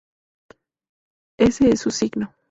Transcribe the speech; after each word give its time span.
Ese 1.37 1.69
es 1.69 1.81
su 1.81 1.91
signo". 1.91 2.33